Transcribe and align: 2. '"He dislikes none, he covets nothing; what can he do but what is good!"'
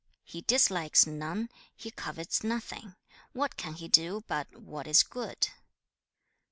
2. 0.25 0.25
'"He 0.31 0.41
dislikes 0.41 1.05
none, 1.05 1.47
he 1.75 1.91
covets 1.91 2.43
nothing; 2.43 2.95
what 3.33 3.55
can 3.55 3.75
he 3.75 3.87
do 3.87 4.23
but 4.25 4.57
what 4.59 4.87
is 4.87 5.03
good!"' 5.03 5.49